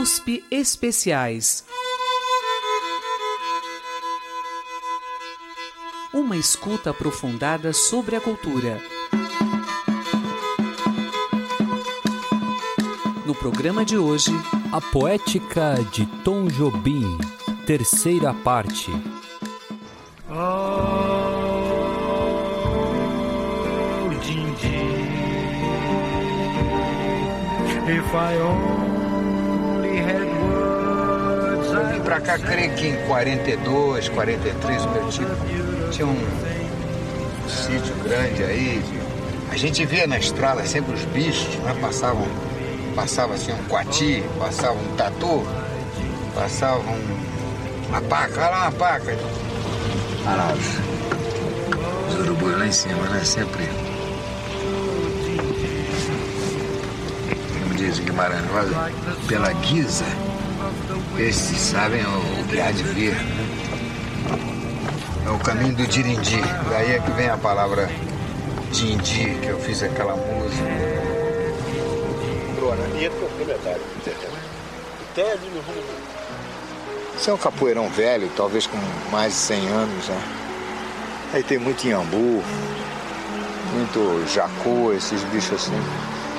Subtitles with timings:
[0.00, 1.62] USP Especiais.
[6.10, 8.80] Uma escuta aprofundada sobre a cultura.
[13.26, 14.32] No programa de hoje,
[14.72, 17.18] A Poética de Tom Jobim,
[17.66, 18.90] terceira parte.
[20.30, 21.10] Oh,
[27.92, 28.99] if I only
[32.10, 35.28] pra cá, creio que em 42, 43, meu tio
[35.92, 36.18] tinha um
[37.48, 38.82] sítio grande aí.
[39.52, 41.72] A gente via na estrada sempre os bichos, né?
[41.80, 42.26] Passavam,
[42.96, 45.46] passava assim um coati, passava um tatu,
[46.34, 47.18] passava um-
[47.90, 49.16] uma paca, olha lá uma paca.
[50.26, 53.20] Olha lá os, os urubus lá em cima, né?
[53.24, 53.68] Sempre.
[57.62, 58.42] Como diz o Guimarães,
[59.28, 60.04] pela guisa.
[61.20, 63.14] Esses sabem o, o que há de vir.
[65.26, 66.40] É o caminho do dirindi.
[66.70, 67.90] Daí é que vem a palavra
[68.72, 70.64] dindi, que eu fiz aquela música.
[77.14, 78.78] Isso é um capoeirão velho, talvez com
[79.12, 80.22] mais de 100 anos, né?
[81.34, 82.42] Aí tem muito iambu,
[83.74, 85.78] muito jacu, esses bichos assim.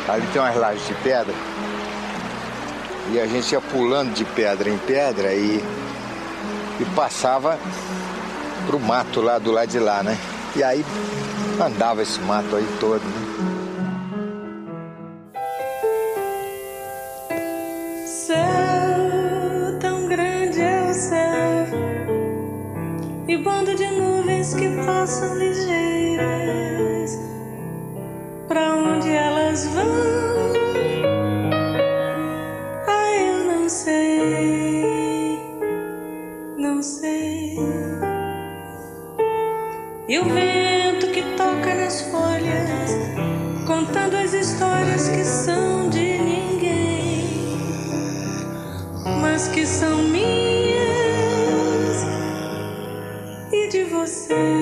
[0.08, 1.36] Ali tem umas lajes de pedra.
[3.14, 5.62] E a gente ia pulando de pedra em pedra e,
[6.80, 7.60] e passava
[8.66, 10.18] pro mato lá do lado de lá, né?
[10.56, 10.86] E aí
[11.60, 13.22] andava esse mato aí todo, né?
[18.06, 21.68] Céu, tão grande é o céu,
[23.28, 25.91] e bando de nuvens que passam ligeiras.
[54.32, 54.61] De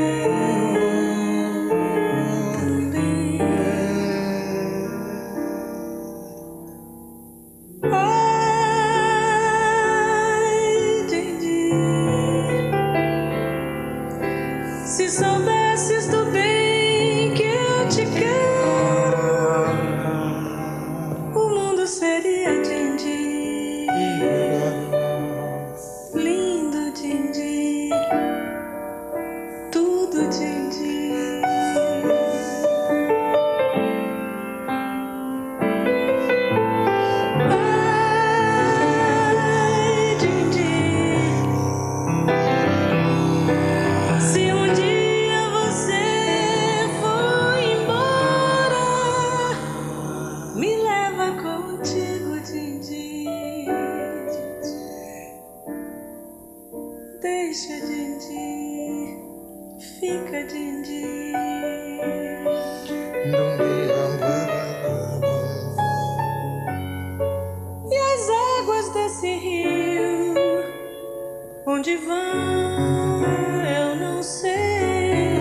[71.80, 73.24] onde vão,
[73.64, 75.40] eu não sei.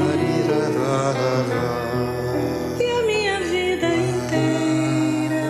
[2.78, 5.46] E a minha vida inteira,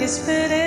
[0.00, 0.57] esperei,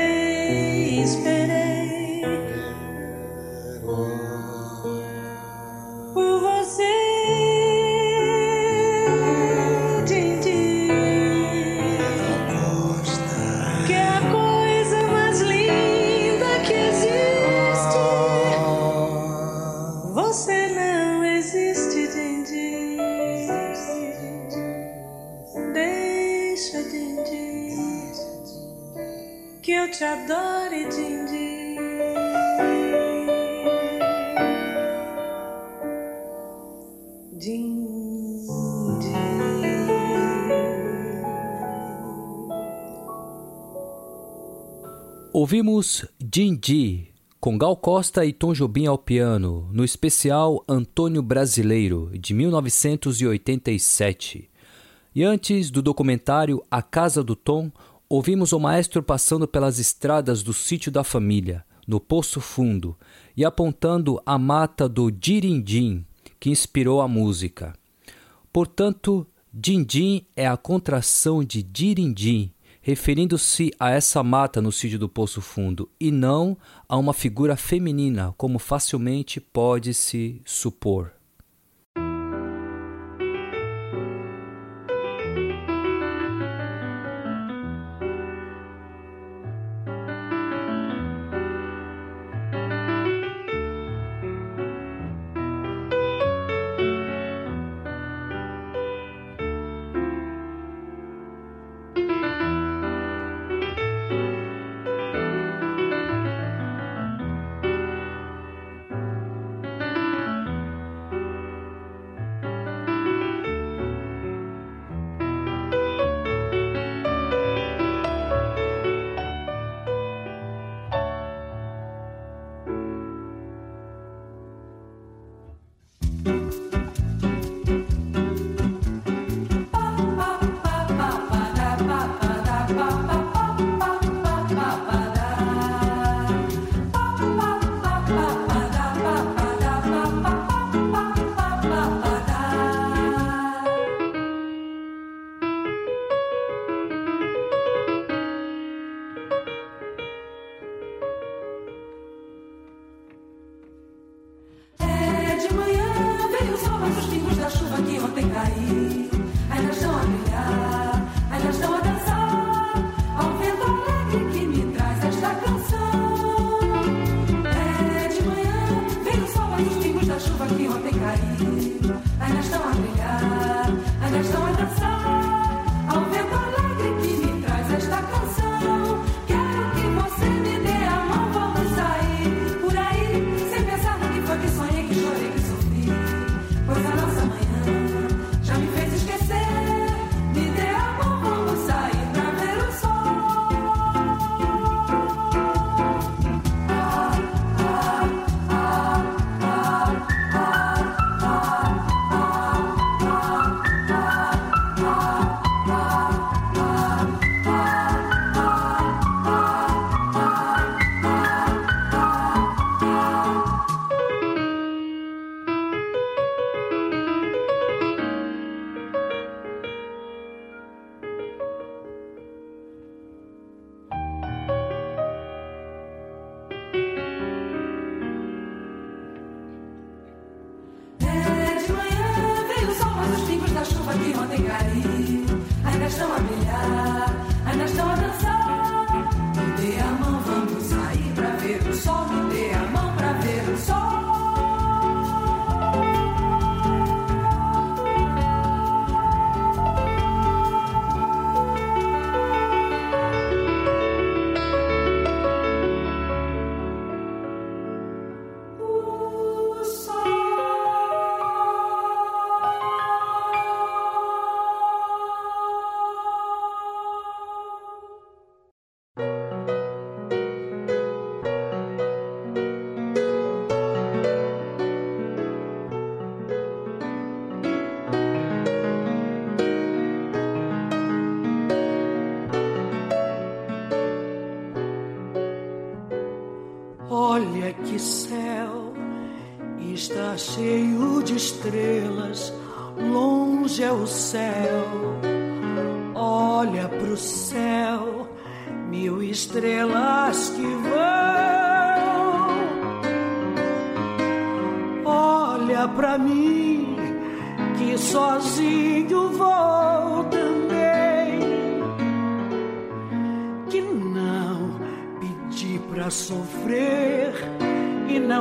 [45.82, 47.08] Ouvimos Dindi,
[47.40, 54.48] com Gal Costa e Tom Jobim ao piano, no especial Antônio Brasileiro, de 1987.
[55.16, 57.72] E antes do documentário A Casa do Tom,
[58.08, 62.96] ouvimos o maestro passando pelas estradas do sítio da família, no Poço Fundo,
[63.36, 66.06] e apontando a mata do Dirindim,
[66.40, 67.74] que inspirou a música.
[68.54, 75.40] Portanto, Dindim é a contração de Dirindim, referindo-se a essa mata no sítio do Poço
[75.40, 76.58] Fundo e não
[76.90, 81.21] a uma figura feminina, como facilmente pode se supor.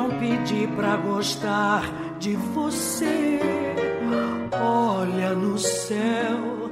[0.00, 1.82] não pedi pra gostar
[2.18, 3.38] de você.
[4.52, 6.70] Olha no céu,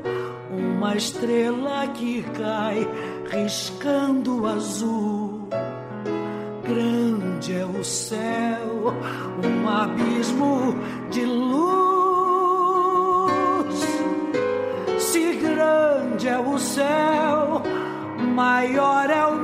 [0.51, 2.89] uma estrela que cai,
[3.31, 5.47] riscando azul.
[6.67, 8.95] Grande é o céu,
[9.45, 10.75] um abismo
[11.11, 11.69] de luz.
[14.99, 17.63] Se grande é o céu,
[18.35, 19.38] maior é o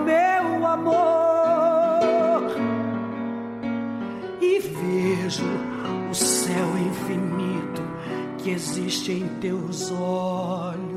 [8.45, 10.94] que existe em teus olhos.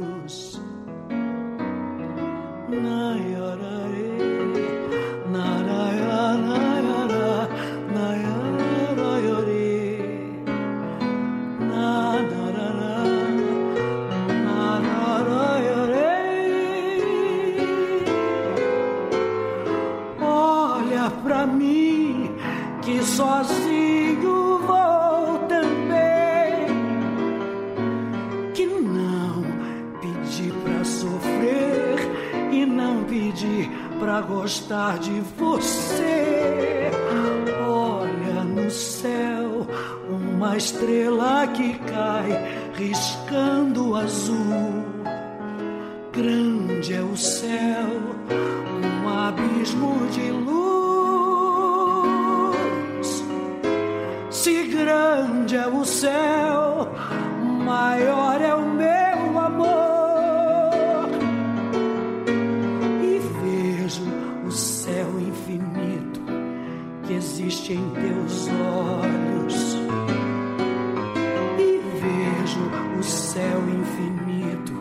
[73.38, 74.74] Céu infinito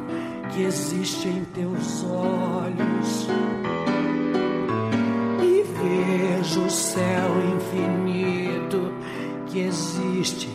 [0.50, 3.28] que existe em teus olhos.
[5.42, 8.94] E vejo o céu infinito
[9.46, 10.48] que existe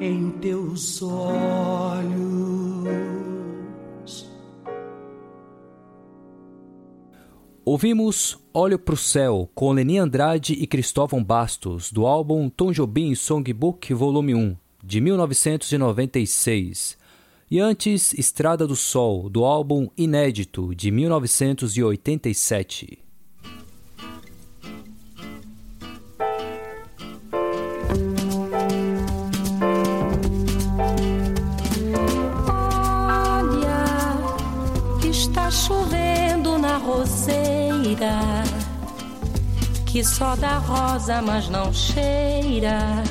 [0.00, 2.08] em teus olhos.
[7.64, 13.94] Ouvimos Olho pro Céu com Leni Andrade e Cristóvão Bastos, do álbum Tom Jobim Songbook
[13.94, 17.03] Volume 1, de 1996.
[17.50, 22.98] E antes, Estrada do Sol, do álbum Inédito, de 1987.
[33.28, 33.84] Olha,
[35.06, 38.42] está chovendo na roseira,
[39.86, 43.04] que só dá rosa, mas não cheira.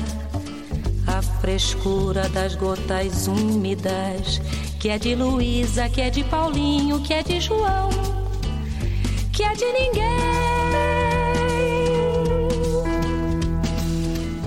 [1.44, 4.40] Frescura das gotas úmidas,
[4.80, 7.90] que é de Luísa, que é de Paulinho, que é de João,
[9.30, 10.04] que é de ninguém.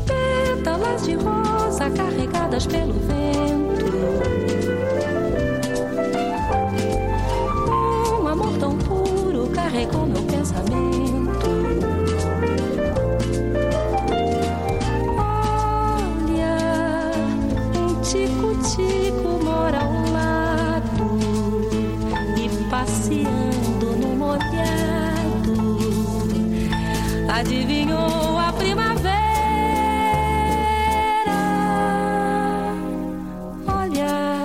[0.08, 4.37] Pétalas de rosa carregadas pelo vento.
[27.48, 29.08] Adivinhou a primavera?
[33.66, 34.44] Olha,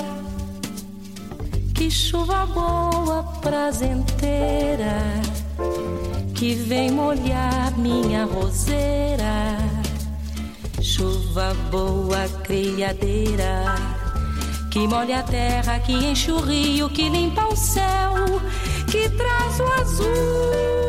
[1.75, 5.03] que chuva boa, prazenteira,
[6.33, 9.59] que vem molhar minha roseira.
[10.81, 13.65] Chuva boa, criadeira,
[14.71, 18.15] que molha a terra, que enche o rio, que limpa o céu,
[18.89, 20.82] que traz o azul.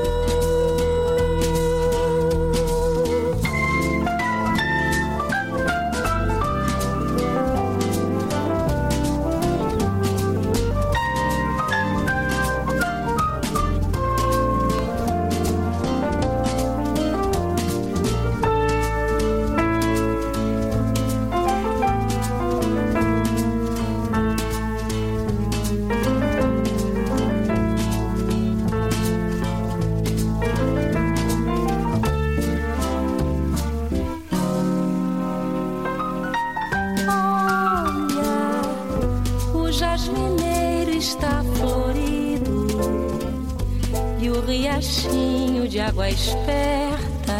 [46.13, 47.37] Esperta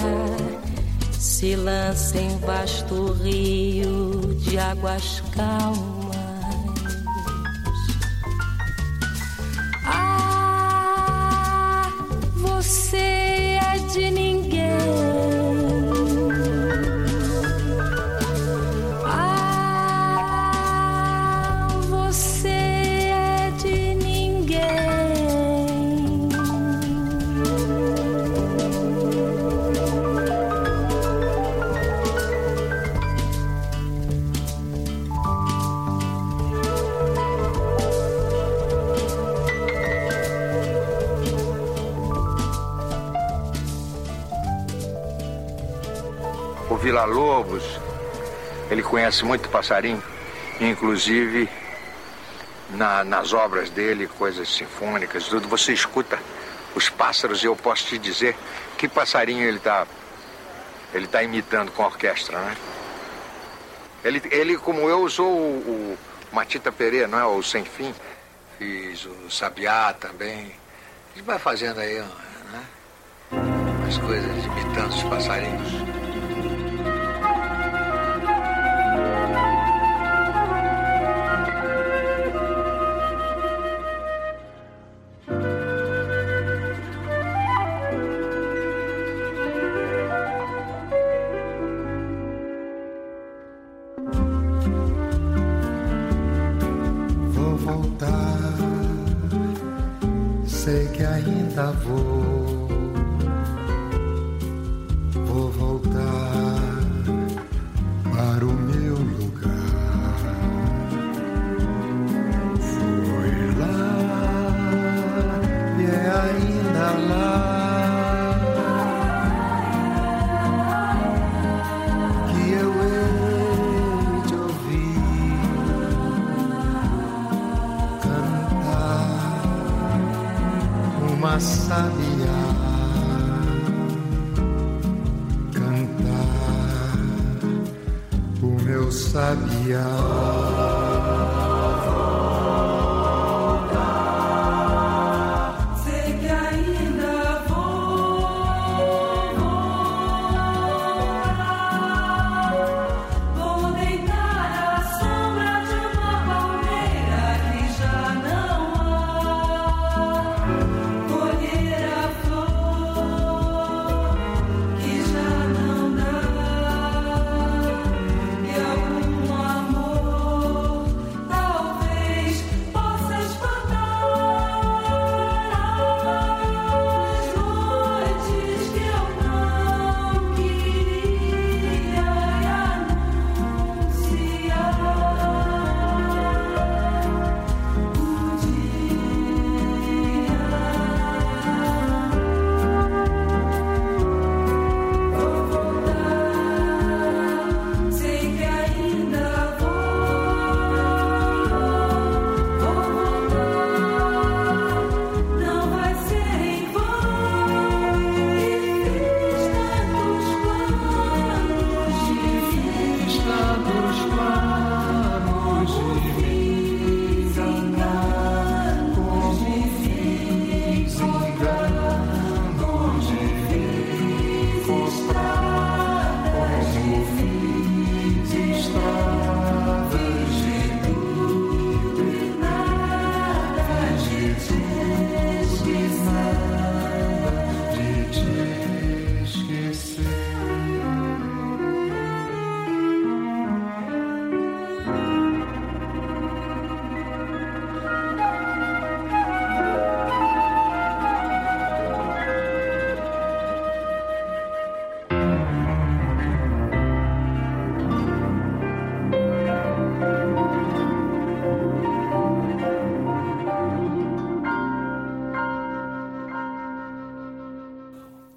[1.12, 5.93] se lança em vasto rio de águas calmas.
[48.74, 50.02] Ele conhece muito passarinho,
[50.60, 51.48] inclusive
[52.72, 56.18] na- nas obras dele, coisas sinfônicas, tudo, você escuta
[56.76, 58.36] os pássaros e eu posso te dizer
[58.78, 59.86] que passarinho ele está
[60.94, 62.56] ele tá imitando com a orquestra, né?
[64.04, 65.98] Ele, ele como eu, usou o,
[66.32, 67.26] o Matita Pereira, não é?
[67.26, 67.94] O Sem Fim.
[68.60, 70.54] Fiz o Sabiá também.
[71.14, 72.00] A gente vai fazendo aí,
[72.52, 72.64] né?
[73.88, 75.93] As coisas imitando os passarinhos.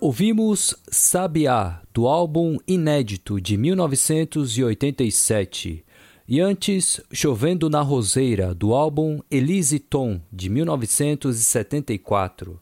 [0.08, 5.84] Ouvimos Sabiá, do álbum inédito de 1987.
[6.28, 12.60] E antes, Chovendo na Roseira, do álbum Elise Tom, de 1974.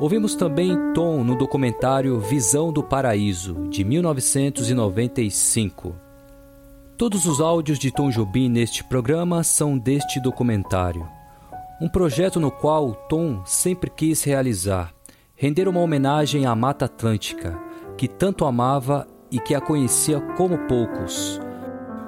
[0.00, 5.94] Ouvimos também Tom no documentário Visão do Paraíso, de 1995.
[6.96, 11.06] Todos os áudios de Tom Jobim neste programa são deste documentário.
[11.80, 14.94] Um projeto no qual Tom sempre quis realizar,
[15.34, 17.58] render uma homenagem à Mata Atlântica,
[17.96, 21.40] que tanto amava e que a conhecia como poucos.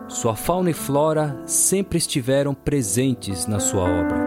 [0.08, 4.25] Sua fauna e flora sempre estiveram presentes na sua obra.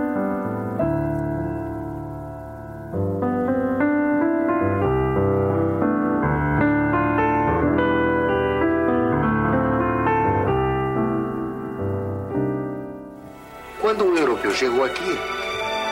[14.79, 15.19] Chegou aqui,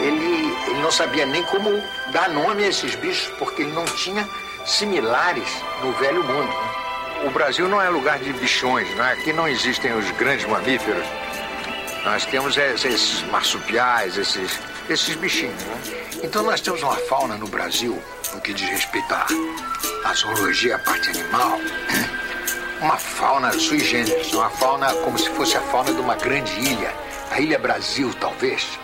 [0.02, 4.28] ele, ele não sabia nem como dar nome a esses bichos, porque ele não tinha
[4.66, 5.48] similares
[5.84, 6.48] no velho mundo.
[6.48, 7.26] né?
[7.26, 9.14] O Brasil não é lugar de bichões, né?
[9.14, 11.06] aqui não existem os grandes mamíferos.
[12.06, 15.62] Nós temos es- esses marsupiais, esses, esses bichinhos.
[15.64, 15.76] né?
[16.24, 18.02] Então nós temos uma fauna no Brasil,
[18.34, 19.26] no que diz respeito à,
[20.06, 21.60] à zoologia, à parte animal,
[22.82, 26.94] uma fauna sui generis, uma fauna como se fosse a fauna de uma grande ilha,
[27.32, 28.80] a Ilha Brasil, talvez.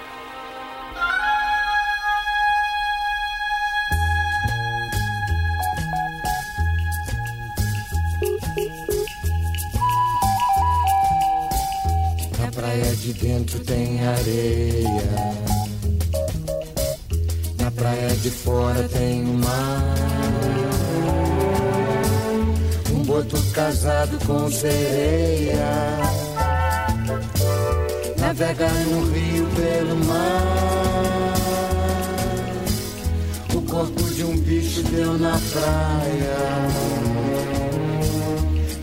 [12.39, 15.43] Na praia de dentro tem areia.
[17.59, 19.95] Na praia de fora tem o mar.
[22.91, 26.22] Um boto casado com sereia.
[28.33, 31.35] Navega no rio pelo mar.
[33.53, 36.39] O corpo de um bicho deu na praia.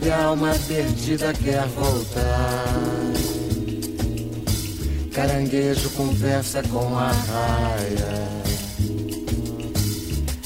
[0.02, 2.76] E a alma perdida quer voltar.
[5.12, 8.28] Caranguejo conversa com a raia,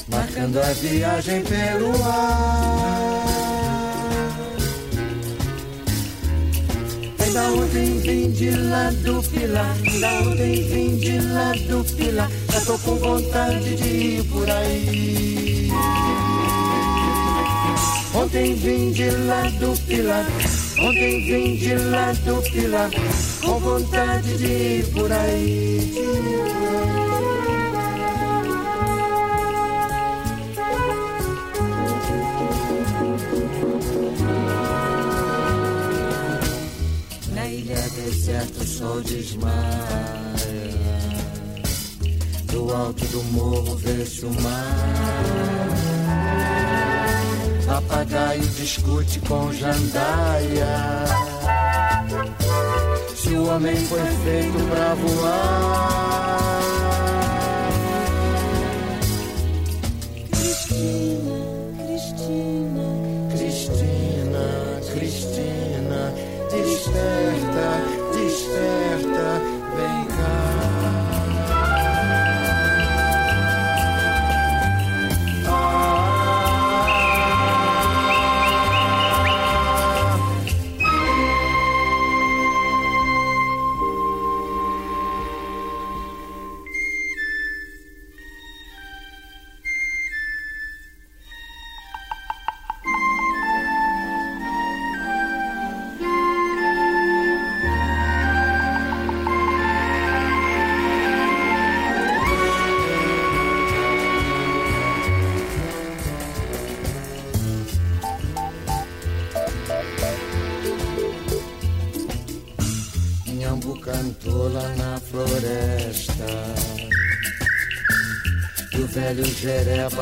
[0.07, 3.24] marcando a viagem pelo ar.
[7.35, 12.61] Da ontem vim de lá do Pilar, da ontem vim de lá do Pilar, já
[12.61, 15.69] tô com vontade de ir por aí.
[18.13, 20.25] Ontem vim de lá do Pilar,
[20.79, 22.89] ontem vim de lá do Pilar,
[23.43, 25.91] com vontade de ir por aí.
[25.93, 27.04] De ir por aí.
[38.05, 39.55] Deserto o sol desmaia.
[42.51, 45.69] Do alto do morro vê-se o mar.
[47.65, 51.05] Papagaio discute com jandaia.
[53.15, 56.61] Se o homem foi feito pra voar.
[60.29, 61.33] Cristina,
[61.81, 62.85] Cristina,
[63.31, 64.45] Cristina,
[64.93, 66.13] Cristina,
[66.51, 67.34] desperta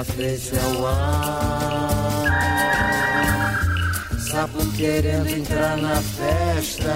[0.04, 2.24] Jereba fez ao ar.
[4.20, 6.94] Sapo querendo entrar na festa.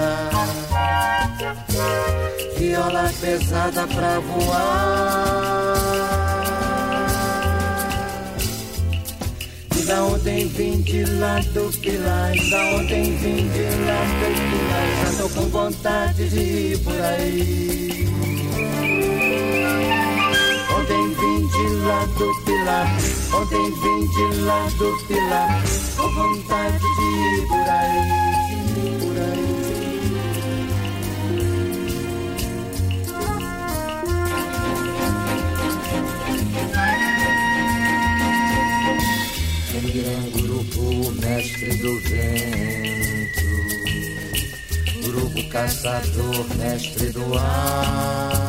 [2.58, 5.78] Viola pesada pra voar.
[9.86, 15.12] Da ontem vim de lá do Pilar, da ontem vim de lá do Pilar, já
[15.18, 16.40] tô com vontade de
[16.74, 18.37] ir por aí.
[21.58, 22.88] De lá do Pilar,
[23.34, 25.64] ontem vim de lá do Pilar,
[25.98, 28.02] com vontade de ir por aí,
[29.00, 29.48] por aí.
[40.34, 43.48] Gurupu, mestre do vento.
[45.04, 48.47] Gurupu, caçador, mestre do ar.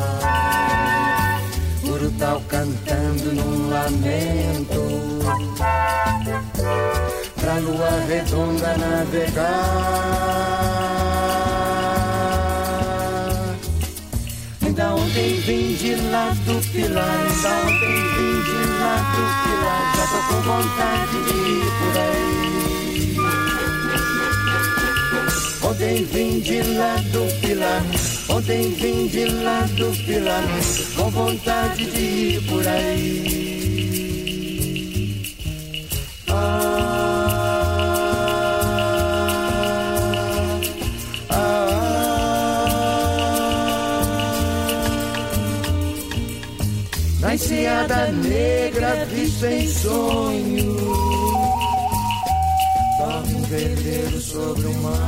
[2.19, 4.81] Urutau cantando num lamento.
[7.39, 9.39] Pra lua redonda navegar.
[14.75, 20.05] Da ontem vim de lá do Pilar, da ontem vim de lá do Pilar, já
[20.07, 22.78] tô com vontade de ir por aí.
[25.89, 27.83] Ontem vim de lá do Pilar,
[28.29, 30.43] ontem vim de lá do Pilar,
[30.95, 33.65] com vontade de ir por aí.
[36.27, 36.99] Ah,
[47.19, 51.08] Na enseada negra visto em sonho
[54.21, 54.99] Sobre o mar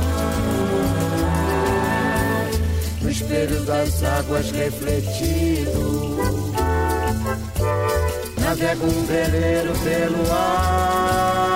[3.00, 6.10] No espelho das águas refletido.
[8.40, 11.52] Navega um veleiro pelo ar.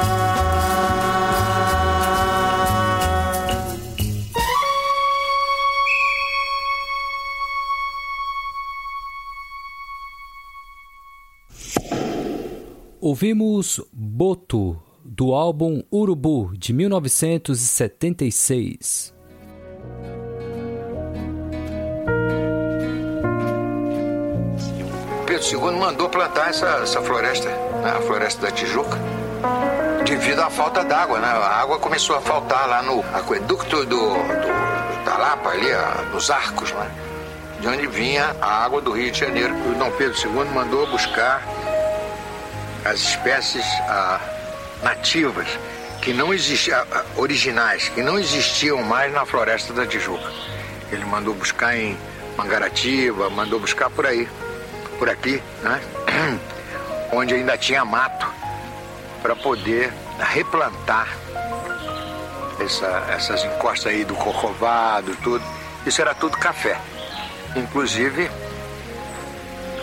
[13.01, 19.13] Ouvimos Boto, do álbum Urubu, de 1976.
[25.27, 28.99] Pedro II mandou plantar essa, essa floresta, né, a floresta da Tijuca,
[30.05, 31.19] devido à falta d'água.
[31.19, 31.27] Né?
[31.27, 34.15] A água começou a faltar lá no aqueduto do, do,
[35.05, 36.91] da Lapa, ali, a, nos arcos, né?
[37.61, 39.55] de onde vinha a água do Rio de Janeiro.
[39.71, 41.43] O Dom Pedro II mandou buscar
[42.85, 44.21] as espécies ah,
[44.83, 45.47] nativas
[46.01, 46.85] que não existiam,
[47.17, 50.31] originais, que não existiam mais na floresta da Tijuca.
[50.93, 51.97] Ele mandou buscar em
[52.37, 54.29] Mangaratiba, mandou buscar por aí,
[54.99, 55.81] por aqui, né?
[57.13, 58.27] Onde ainda tinha mato
[59.23, 61.09] para poder replantar
[62.61, 65.45] essa, essas encostas aí do corcovado, tudo.
[65.85, 66.79] Isso era tudo café.
[67.57, 68.31] Inclusive,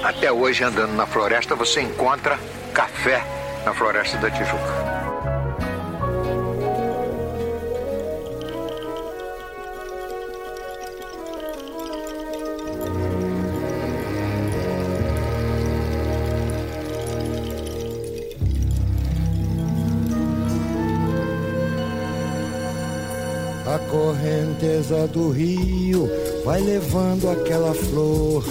[0.03, 2.39] até hoje andando na floresta você encontra
[2.73, 3.23] café
[3.65, 4.93] na floresta da Tijuca.
[23.65, 26.09] A correnteza do rio
[26.43, 28.43] vai levando aquela flor.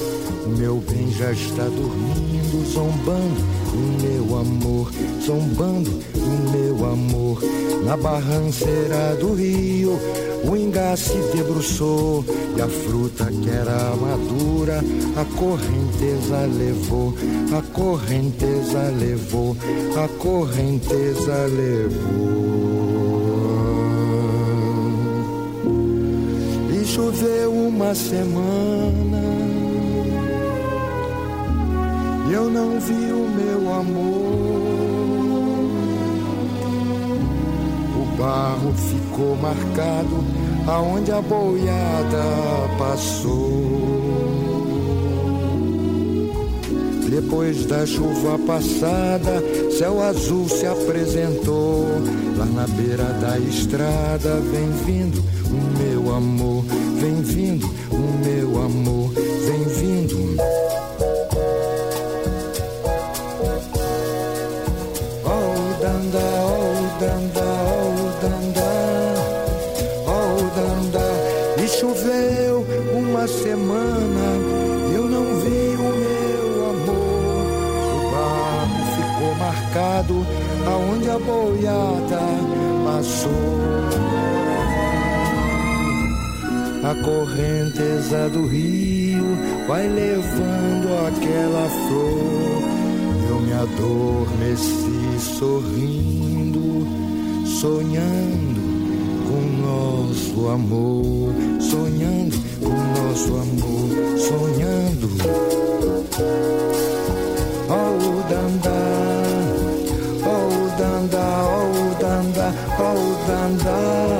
[0.58, 4.90] Meu bem já está dormindo, zombando o meu amor,
[5.24, 7.42] zombando o meu amor.
[7.84, 9.98] Na barranceira do rio,
[10.44, 12.24] o ingá se debruçou
[12.56, 14.82] e a fruta que era madura,
[15.16, 17.14] a correnteza levou,
[17.56, 19.56] a correnteza levou,
[19.96, 23.22] a correnteza levou.
[26.70, 29.11] E choveu uma semana
[32.32, 34.62] eu não vi o meu amor.
[38.00, 40.24] O barro ficou marcado
[40.66, 42.22] aonde a boiada
[42.78, 43.92] passou.
[47.10, 49.42] Depois da chuva passada,
[49.78, 51.84] céu azul se apresentou.
[52.38, 56.64] Lá na beira da estrada, vem vindo o meu amor,
[56.98, 59.12] vem vindo o meu amor,
[72.94, 74.26] uma semana,
[74.94, 77.46] eu não vi o meu amor.
[77.96, 80.26] O barco ficou marcado
[80.66, 82.20] aonde a boiada
[82.84, 83.62] passou.
[86.84, 89.36] A correnteza do rio
[89.68, 92.62] vai levando aquela flor.
[93.28, 96.86] Eu me adormeci sorrindo,
[97.46, 98.60] sonhando
[99.28, 102.21] com nosso amor, sonhando
[103.12, 105.08] nosso amor, sonhando.
[107.68, 108.70] Oh, danda,
[110.24, 114.11] oh, danda, oh, danda, oh, danda,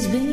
[0.00, 0.29] talvez bem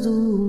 [0.00, 0.43] do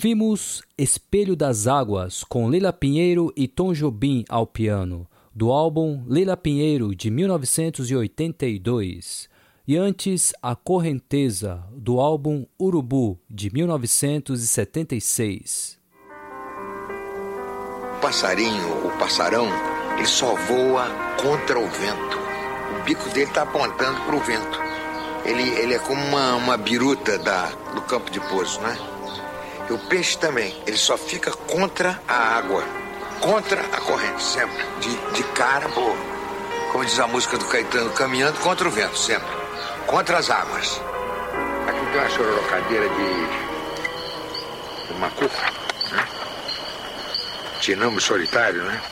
[0.00, 6.38] Ouvimos Espelho das Águas com Lila Pinheiro e Tom Jobim ao piano, do álbum Lila
[6.38, 9.28] Pinheiro de 1982,
[9.68, 15.78] e antes A Correnteza, do álbum Urubu de 1976.
[17.98, 19.48] O passarinho, o passarão,
[19.98, 20.86] ele só voa
[21.20, 22.18] contra o vento.
[22.80, 24.58] O bico dele está apontando para o vento.
[25.26, 28.89] Ele, ele é como uma, uma biruta da, do campo de pouso, né?
[29.70, 32.64] O peixe também, ele só fica contra a água,
[33.20, 34.64] contra a corrente, sempre.
[34.80, 35.94] De, de cara, pô,
[36.72, 39.28] como diz a música do Caetano, caminhando contra o vento, sempre.
[39.86, 40.82] Contra as águas.
[41.68, 43.26] Aqui tem uma chororocadeira de,
[44.88, 45.52] de macuca,
[45.92, 46.08] né?
[47.60, 48.82] Tinamo solitário, né?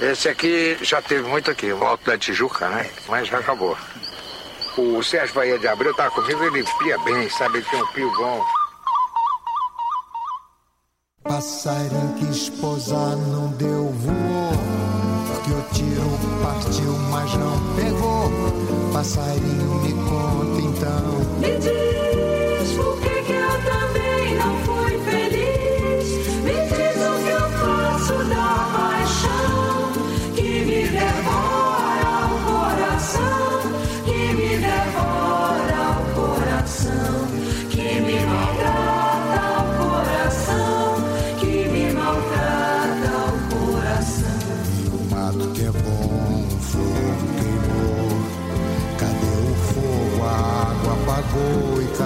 [0.00, 2.88] Esse aqui já teve muito aqui, o Alto da Tijuca, né?
[3.08, 3.76] Mas já acabou.
[4.78, 7.58] O Sérgio Bahia de Abreu estava comigo, ele pia bem, sabe?
[7.58, 8.44] Ele tem um pio bom.
[11.24, 14.52] Passarinho que esposar não deu voou,
[15.44, 16.08] que o tiro
[16.44, 18.30] partiu, mas não pegou.
[18.92, 21.40] Passarinho me conta então.
[21.40, 22.07] Me diz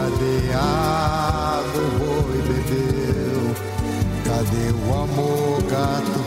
[0.02, 1.82] cadê a água?
[1.82, 3.42] O boi bebeu.
[4.24, 5.62] Cadê o amor?
[5.70, 6.21] Gato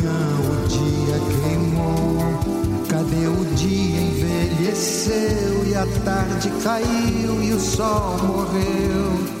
[0.00, 2.20] manhã o dia queimou.
[2.88, 9.40] Cadê o dia envelheceu e a tarde caiu e o sol morreu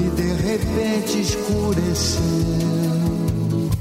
[0.00, 2.20] e de repente escureceu.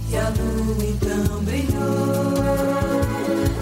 [0.10, 2.34] E a lua então brilhou,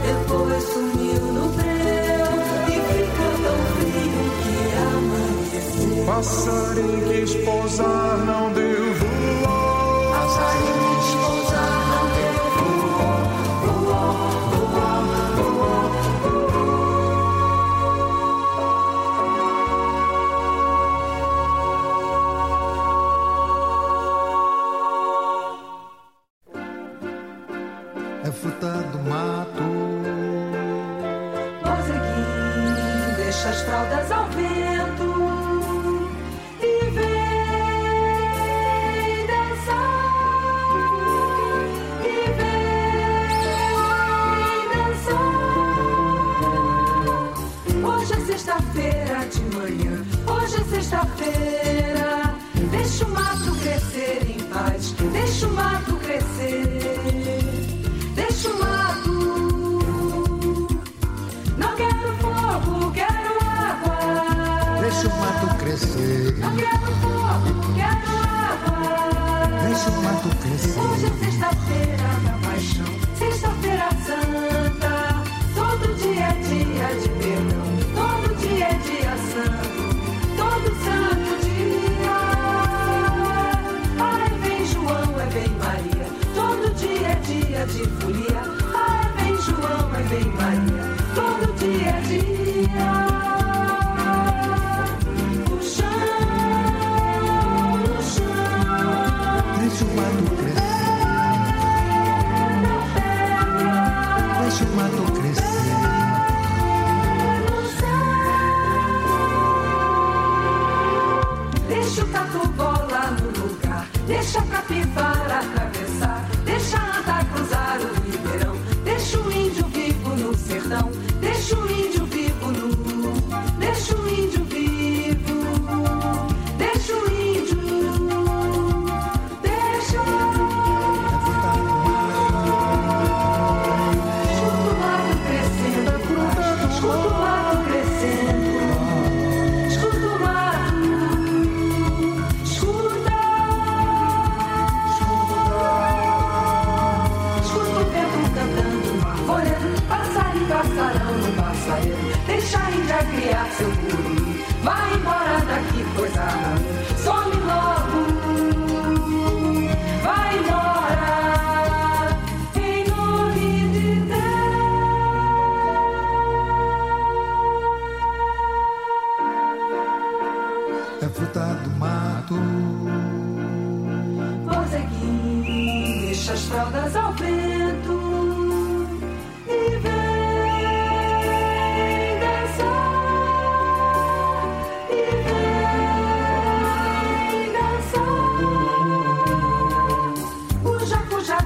[0.05, 2.32] depois sumiu no breu
[2.68, 4.55] e ficou tão frio que
[4.95, 6.05] amanheceu.
[6.05, 8.68] Passarinho pousar, não deu.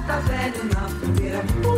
[0.06, 1.73] tá velho na fogueira.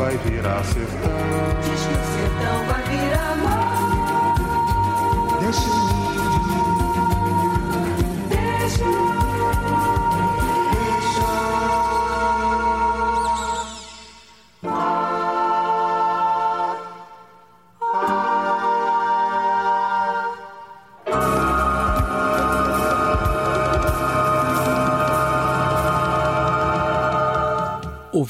[0.00, 1.12] Vai virar sertão.
[1.60, 4.34] diz que o sertão vai virar mar.
[5.40, 5.89] Deixa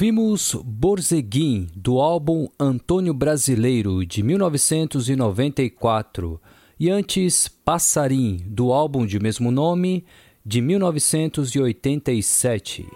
[0.00, 6.40] Ouvimos Borzeguim, do álbum Antônio Brasileiro, de 1994,
[6.78, 10.06] e antes Passarim, do álbum de mesmo nome,
[10.42, 12.88] de 1987.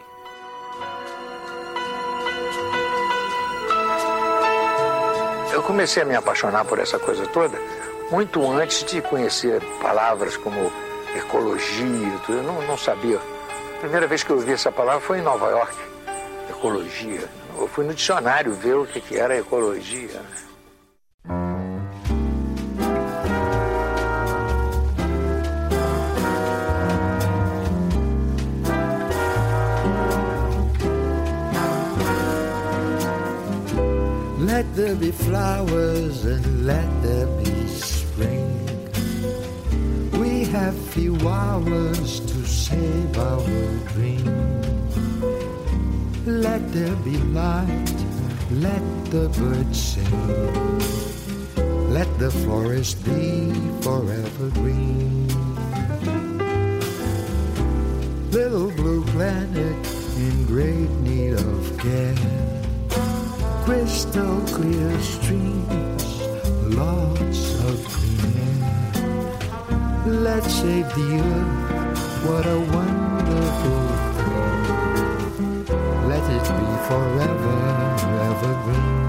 [5.52, 7.58] Eu comecei a me apaixonar por essa coisa toda
[8.10, 10.72] muito antes de conhecer palavras como
[11.14, 13.18] ecologia, eu não, não sabia.
[13.18, 15.83] A primeira vez que eu ouvi essa palavra foi em Nova York,
[16.64, 17.28] ecologia.
[17.58, 20.22] Eu fui no dicionário ver o que, que era ecologia.
[34.38, 38.50] Let there be flowers and let there be spring.
[40.18, 43.42] We have few hours to save our
[43.92, 44.73] dream.
[46.26, 47.94] Let there be light,
[48.50, 50.78] let the birds sing.
[51.90, 53.52] Let the forest be
[53.82, 55.28] forever green.
[58.30, 59.76] Little blue planet
[60.16, 62.44] in great need of care
[63.64, 66.20] crystal clear streams,
[66.76, 69.12] lots of clean air.
[70.06, 73.83] Let's save the earth, what a wonderful
[76.58, 77.58] be forever,
[78.30, 79.04] evergreen.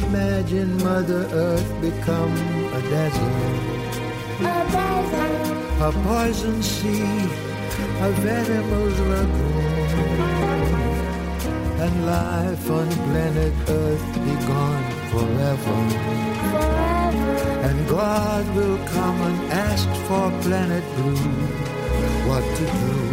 [0.00, 2.34] Imagine Mother Earth become
[2.78, 3.58] a desert,
[5.80, 7.28] a poison sea,
[8.06, 9.74] a venomous lagoon
[11.84, 15.78] and life on planet Earth be gone forever.
[17.68, 21.16] And God will come and ask for planet blue
[22.28, 23.03] what to do.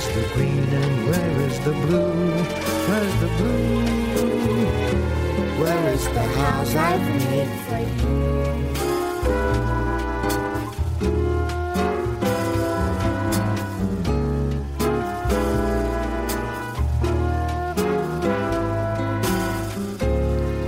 [0.00, 2.12] Is the green and where is the blue?
[2.88, 3.84] Where's the blue?
[5.60, 8.16] Where is the house I've made for you?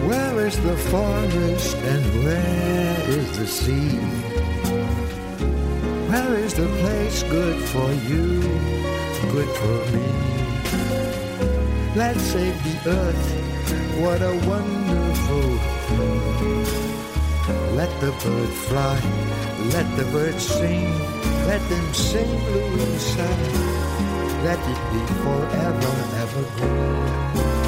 [0.08, 3.96] Where is the forest and where is the sea?
[6.10, 9.01] Where is the place good for you,
[9.32, 10.06] good for me?
[11.96, 13.24] Let's save the earth,
[13.98, 15.48] what a wonderful
[15.88, 16.64] thing.
[17.74, 19.00] Let the bird fly,
[19.72, 20.92] let the birds sing,
[21.48, 23.82] let them sing blue and inside.
[24.44, 27.61] Let it be forever, evergreen.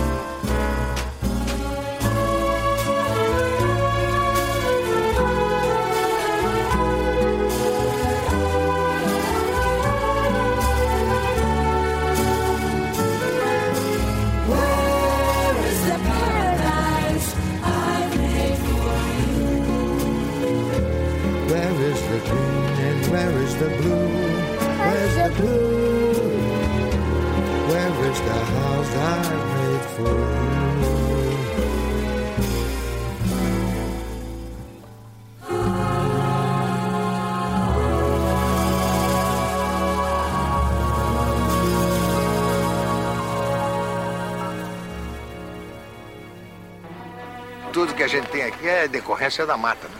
[49.15, 49.89] Aqui é decorrência da mata.
[49.89, 49.95] Né?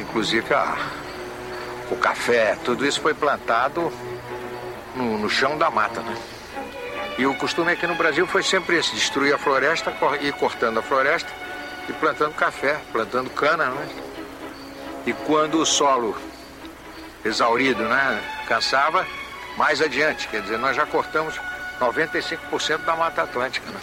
[0.00, 0.76] Inclusive a,
[1.90, 3.92] o café, tudo isso foi plantado
[4.94, 6.00] no, no chão da mata.
[6.00, 6.16] Né?
[7.18, 10.82] E o costume aqui no Brasil foi sempre esse, destruir a floresta, ir cortando a
[10.82, 11.30] floresta
[11.88, 13.66] e plantando café, plantando cana.
[13.66, 13.88] Né?
[15.06, 16.16] E quando o solo
[17.24, 19.06] exaurido, né, cansava
[19.56, 21.34] mais adiante, quer dizer, nós já cortamos
[21.80, 23.70] 95% da Mata Atlântica.
[23.70, 23.80] Né?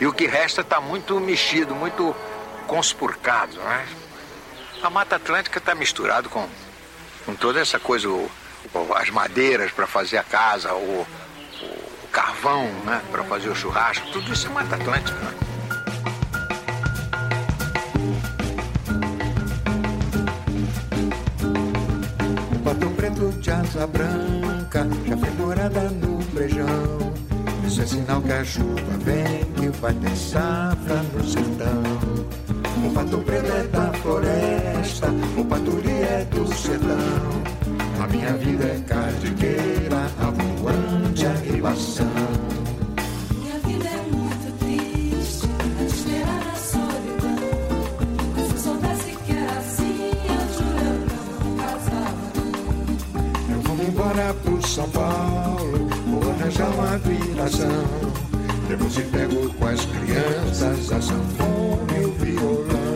[0.00, 2.14] E o que resta está muito mexido, muito
[2.66, 3.56] conspurcado.
[3.58, 3.86] Né?
[4.82, 6.46] A Mata Atlântica está misturado com,
[7.24, 8.30] com toda essa coisa, o,
[8.72, 11.06] o, as madeiras para fazer a casa, o,
[11.62, 15.18] o carvão né, para fazer o churrasco, tudo isso é Mata Atlântica.
[15.18, 15.34] Né?
[22.64, 27.14] Pato preto de asa branca já foi morada no brejão.
[27.66, 32.45] Isso é sinal que a chuva vem, que vai ter safra no sertão.
[32.86, 37.42] O pato preto é da floresta, o paturi é do sertão.
[38.00, 42.06] A minha vida é cardiqueira, avoante a ribação.
[43.34, 47.38] Minha vida é muito triste, a desesperar na solidão.
[48.36, 52.14] Mas se eu soubesse que era assim, eu juro eu não casava.
[53.50, 58.25] Eu vou embora pro São Paulo, vou arranjar uma viração.
[58.68, 62.95] Depois eu pego com as crianças a sanfona e o violão.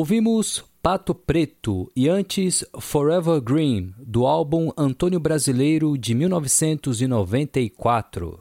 [0.00, 8.40] Ouvimos Pato Preto e antes Forever Green, do álbum Antônio Brasileiro de 1994.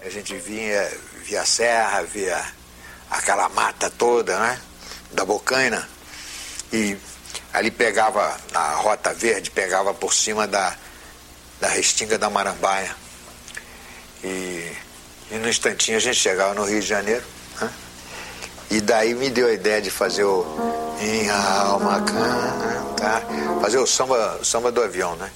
[0.00, 0.88] A gente vinha,
[1.24, 2.40] via serra, via
[3.10, 4.60] aquela mata toda, né?
[5.12, 5.88] Da Bocaina.
[6.72, 6.96] E
[7.52, 10.76] Ali pegava, na Rota Verde, pegava por cima da,
[11.60, 12.94] da Restinga da Marambaia.
[14.22, 14.70] E,
[15.32, 17.24] e no instantinho a gente chegava no Rio de Janeiro.
[17.60, 17.68] Né?
[18.70, 20.44] E daí me deu a ideia de fazer o
[21.00, 23.22] Em Alma Canta,
[23.60, 25.30] fazer o samba, samba do avião, né?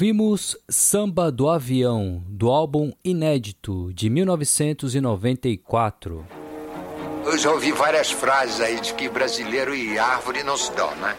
[0.00, 6.26] Ouvimos Samba do Avião, do álbum inédito de 1994.
[7.26, 11.14] Eu já ouvi várias frases aí de que brasileiro e árvore não se dão, né?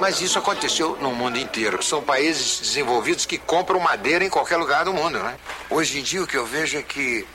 [0.00, 1.82] Mas isso aconteceu no mundo inteiro.
[1.82, 5.36] São países desenvolvidos que compram madeira em qualquer lugar do mundo, né?
[5.68, 7.26] Hoje em dia o que eu vejo é que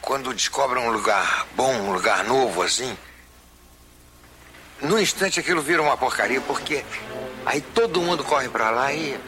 [0.00, 2.96] quando descobrem um lugar bom, um lugar novo assim,
[4.80, 6.84] no instante aquilo vira uma porcaria, porque
[7.44, 9.18] aí todo mundo corre para lá e,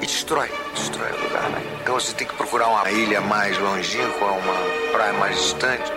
[0.00, 1.62] e destrói, destrói o lugar, né?
[1.82, 5.92] Então você tem que procurar uma ilha mais longínqua, uma praia mais distante.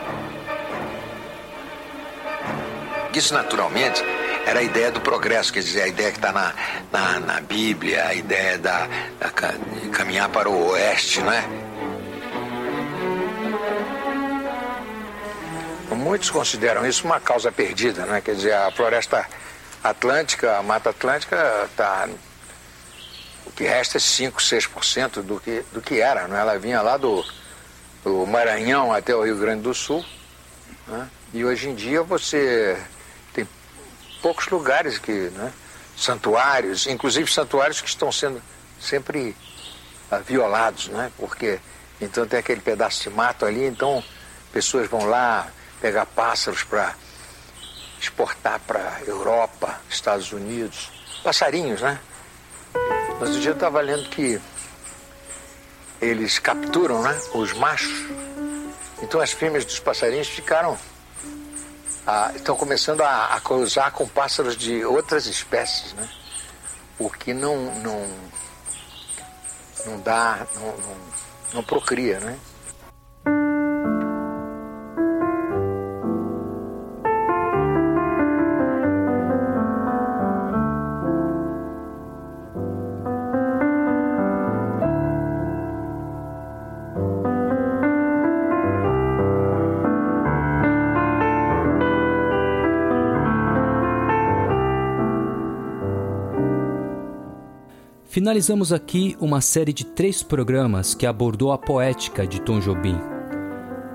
[3.13, 4.01] Isso, naturalmente,
[4.45, 6.53] era a ideia do progresso, quer dizer, a ideia que está na,
[6.91, 8.87] na, na Bíblia, a ideia da,
[9.19, 9.29] da
[9.91, 11.43] caminhar para o oeste, né?
[15.91, 18.21] Muitos consideram isso uma causa perdida, né?
[18.21, 19.25] Quer dizer, a floresta
[19.83, 22.07] atlântica, a mata atlântica, tá,
[23.45, 26.39] o que resta é 5, 6% do que, do que era, né?
[26.39, 27.23] Ela vinha lá do,
[28.03, 30.05] do Maranhão até o Rio Grande do Sul,
[30.87, 31.09] né?
[31.33, 32.77] E hoje em dia você
[33.33, 33.47] tem
[34.21, 35.51] poucos lugares que, né,
[35.95, 38.41] santuários, inclusive santuários que estão sendo
[38.79, 39.35] sempre
[40.25, 41.11] violados, né?
[41.17, 41.59] Porque
[42.01, 44.03] então tem aquele pedaço de mato ali, então
[44.51, 45.47] pessoas vão lá
[45.79, 46.95] pegar pássaros para
[47.99, 50.91] exportar para Europa, Estados Unidos.
[51.23, 51.99] Passarinhos, né?
[53.21, 54.41] Mas o dia eu estava lendo que
[56.01, 58.07] eles capturam né, os machos.
[58.99, 60.75] Então as fêmeas dos passarinhos ficaram.
[62.35, 66.09] estão começando a, a cruzar com pássaros de outras espécies, né?
[66.97, 68.07] O que não, não,
[69.85, 70.97] não dá, não, não,
[71.53, 72.39] não procria, né?
[98.21, 102.95] Finalizamos aqui uma série de três programas que abordou a poética de Tom Jobim.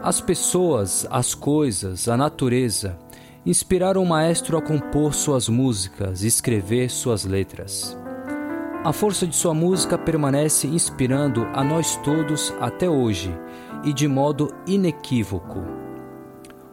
[0.03, 2.99] As pessoas, as coisas, a natureza
[3.47, 7.97] inspiraram o maestro a compor suas músicas e escrever suas letras.
[8.83, 13.33] A força de sua música permanece inspirando a nós todos até hoje
[13.85, 15.61] e de modo inequívoco.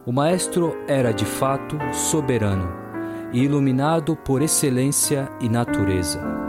[0.04, 2.68] O maestro era de fato soberano
[3.32, 6.43] e iluminado por excelência e natureza.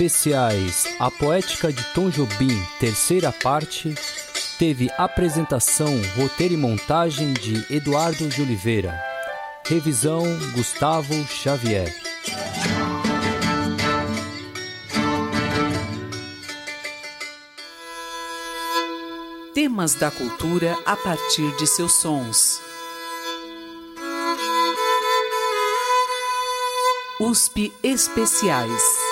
[0.00, 3.94] Especiais, a poética de Tom Jobim, terceira parte,
[4.58, 8.98] teve apresentação, roteiro e montagem de Eduardo de Oliveira.
[9.66, 10.24] Revisão
[10.54, 11.94] Gustavo Xavier.
[19.52, 22.58] Temas da cultura a partir de seus sons.
[27.20, 29.09] USP Especiais.